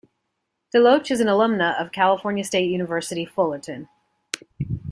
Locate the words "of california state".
1.79-2.71